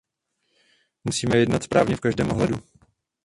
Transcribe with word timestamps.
Musíme 1.03 1.37
jednat 1.37 1.63
správně 1.63 1.95
v 1.95 1.99
každém 1.99 2.31
ohledu. 2.31 2.55